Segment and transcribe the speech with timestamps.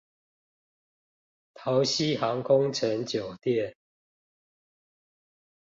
[1.53, 3.75] 桃禧航空城酒店